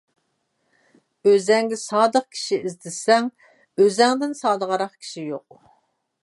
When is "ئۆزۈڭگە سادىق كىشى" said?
1.31-2.59